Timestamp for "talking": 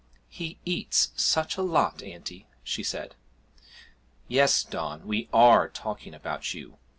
5.69-6.15